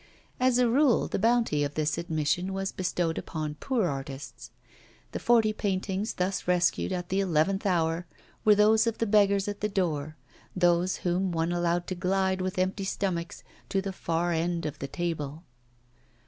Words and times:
As 0.39 0.57
a 0.57 0.67
rule, 0.67 1.07
the 1.07 1.19
bounty 1.19 1.63
of 1.63 1.75
this 1.75 1.95
admission 1.95 2.53
was 2.53 2.71
bestowed 2.71 3.19
upon 3.19 3.53
poor 3.59 3.85
artists. 3.85 4.49
The 5.11 5.19
forty 5.19 5.53
paintings 5.53 6.15
thus 6.15 6.47
rescued 6.47 6.91
at 6.91 7.09
the 7.09 7.19
eleventh 7.19 7.67
hour, 7.67 8.07
were 8.43 8.55
those 8.55 8.87
of 8.87 8.97
the 8.97 9.05
beggars 9.05 9.47
at 9.47 9.61
the 9.61 9.69
door 9.69 10.15
those 10.55 10.97
whom 11.05 11.31
one 11.31 11.51
allowed 11.51 11.85
to 11.85 11.93
glide 11.93 12.41
with 12.41 12.57
empty 12.57 12.83
stomachs 12.83 13.43
to 13.69 13.79
the 13.79 13.93
far 13.93 14.31
end 14.31 14.65
of 14.65 14.79
the 14.79 14.87
table. 14.87 15.43